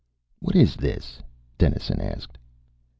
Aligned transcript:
"What 0.39 0.55
is 0.55 0.77
this?" 0.77 1.21
Dennison 1.59 2.01
asked. 2.01 2.39